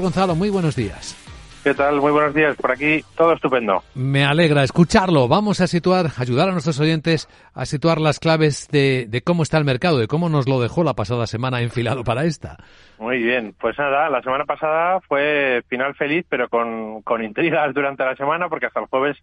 [0.00, 1.16] Gonzalo, muy buenos días.
[1.62, 2.00] ¿Qué tal?
[2.00, 2.56] Muy buenos días.
[2.56, 3.84] Por aquí todo estupendo.
[3.94, 5.28] Me alegra escucharlo.
[5.28, 9.64] Vamos a situar, ayudar a nuestros oyentes a situar las claves de, cómo está el
[9.64, 12.56] mercado, de cómo nos lo dejó la pasada semana enfilado para esta.
[12.98, 13.54] Muy bien.
[13.60, 18.48] Pues nada, la semana pasada fue final feliz, pero con, con intrigas durante la semana,
[18.48, 19.16] porque hasta el jueves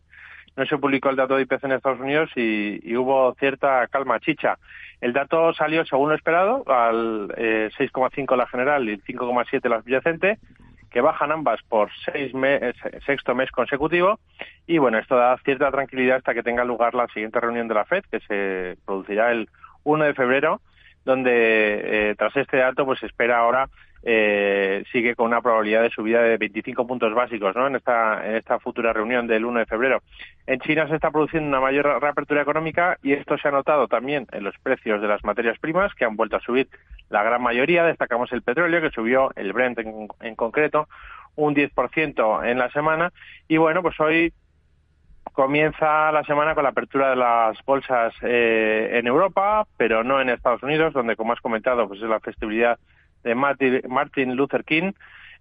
[0.55, 4.57] no se publicó el dato de IPC en Estados Unidos y, hubo cierta calma chicha.
[4.99, 9.81] El dato salió según lo esperado, al 6,5 eh, la general y el 5,7 la
[9.81, 10.37] subyacente
[10.91, 12.75] que bajan ambas por seis meses,
[13.05, 14.19] sexto mes consecutivo.
[14.67, 17.85] Y bueno, esto da cierta tranquilidad hasta que tenga lugar la siguiente reunión de la
[17.85, 19.49] FED que se producirá el
[19.83, 20.61] 1 de febrero
[21.05, 23.67] donde eh, tras este dato pues se espera ahora
[24.03, 27.67] eh, sigue con una probabilidad de subida de 25 puntos básicos ¿no?
[27.67, 30.01] en, esta, en esta futura reunión del 1 de febrero.
[30.47, 34.25] En China se está produciendo una mayor reapertura económica y esto se ha notado también
[34.31, 36.67] en los precios de las materias primas que han vuelto a subir
[37.09, 37.83] la gran mayoría.
[37.83, 40.87] Destacamos el petróleo que subió, el Brent en, en concreto,
[41.35, 43.13] un 10% en la semana.
[43.47, 44.33] Y bueno, pues hoy
[45.31, 50.29] comienza la semana con la apertura de las bolsas eh, en Europa, pero no en
[50.29, 52.79] Estados Unidos, donde, como has comentado, pues es la festividad
[53.23, 54.91] de Martin Luther King.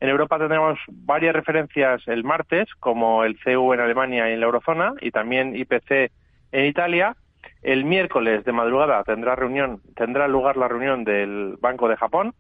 [0.00, 4.46] En Europa tendremos varias referencias el martes, como el CU en Alemania y en la
[4.46, 6.10] eurozona, y también IPC
[6.52, 7.16] en Italia.
[7.62, 12.34] El miércoles de madrugada tendrá reunión, tendrá lugar la reunión del Banco de Japón,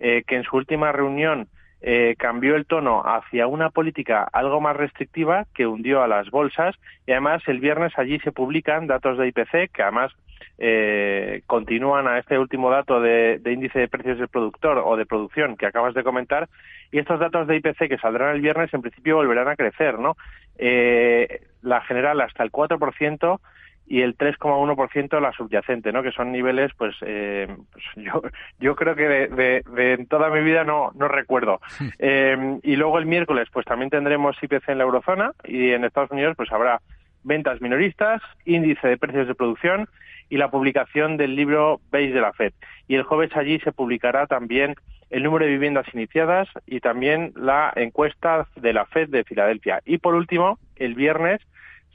[0.00, 1.48] eh, que en su última reunión
[1.80, 6.74] eh, cambió el tono hacia una política algo más restrictiva que hundió a las bolsas
[7.06, 10.12] y además el viernes allí se publican datos de IPC que además
[10.58, 15.56] eh, continúan a este último dato de, índice de precios del productor o de producción
[15.56, 16.48] que acabas de comentar
[16.90, 20.16] y estos datos de IPC que saldrán el viernes en principio volverán a crecer, ¿no?
[20.58, 23.40] Eh, la general hasta el 4%
[23.88, 26.02] y el 3,1% la subyacente, ¿no?
[26.02, 28.22] Que son niveles, pues, eh, pues yo,
[28.60, 31.60] yo creo que de, de, toda mi vida no, no recuerdo.
[31.98, 36.10] Eh, y luego el miércoles, pues también tendremos IPC en la eurozona y en Estados
[36.10, 36.80] Unidos, pues habrá
[37.24, 39.88] ventas minoristas, índice de precios de producción
[40.28, 42.52] y la publicación del libro Base de la FED.
[42.86, 44.74] Y el jueves allí se publicará también
[45.10, 49.80] el número de viviendas iniciadas y también la encuesta de la FED de Filadelfia.
[49.86, 51.40] Y por último, el viernes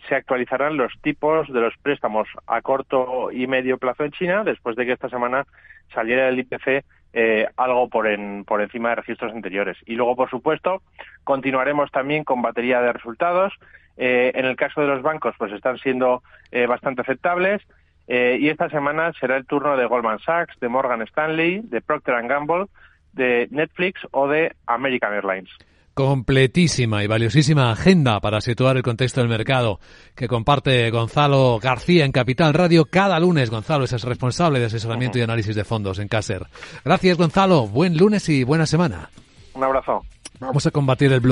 [0.07, 4.75] se actualizarán los tipos de los préstamos a corto y medio plazo en China después
[4.75, 5.45] de que esta semana
[5.93, 6.83] saliera el IPC
[7.13, 8.07] eh, algo por,
[8.45, 9.77] por encima de registros anteriores.
[9.85, 10.81] Y luego, por supuesto,
[11.23, 13.53] continuaremos también con batería de resultados.
[13.97, 17.61] Eh, en el caso de los bancos, pues están siendo eh, bastante aceptables.
[18.07, 22.65] y esta semana será el turno de Goldman Sachs, de Morgan Stanley, de Procter Gamble,
[23.13, 25.49] de Netflix o de American Airlines
[25.93, 29.79] completísima y valiosísima agenda para situar el contexto del mercado
[30.15, 33.49] que comparte Gonzalo García en Capital Radio cada lunes.
[33.49, 36.47] Gonzalo es el responsable de asesoramiento y análisis de fondos en Caser.
[36.83, 39.09] Gracias Gonzalo, buen lunes y buena semana.
[39.53, 40.03] Un abrazo.
[40.39, 41.31] Vamos a combatir el blue.